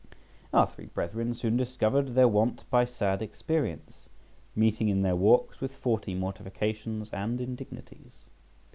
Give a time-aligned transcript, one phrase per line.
[0.51, 4.09] Our three brethren soon discovered their want by sad experience,
[4.55, 8.25] meeting in their walks with forty mortifications and indignities.